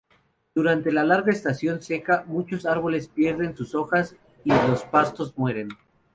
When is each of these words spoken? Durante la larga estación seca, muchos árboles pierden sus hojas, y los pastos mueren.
Durante 0.55 0.91
la 0.91 1.03
larga 1.03 1.31
estación 1.31 1.79
seca, 1.79 2.23
muchos 2.25 2.65
árboles 2.65 3.07
pierden 3.07 3.55
sus 3.55 3.75
hojas, 3.75 4.15
y 4.43 4.49
los 4.49 4.81
pastos 4.83 5.37
mueren. 5.37 5.69